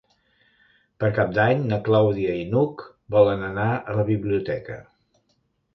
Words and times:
Per 1.03 1.09
Cap 1.17 1.35
d'Any 1.35 1.61
na 1.73 1.79
Clàudia 1.89 2.33
i 2.41 2.49
n'Hug 2.55 2.85
volen 3.19 3.45
anar 3.53 3.69
a 3.79 4.01
la 4.01 4.09
biblioteca. 4.13 4.85